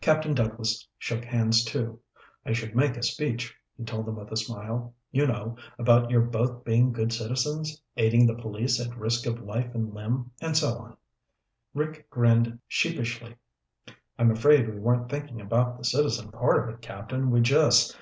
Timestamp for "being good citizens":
6.62-7.82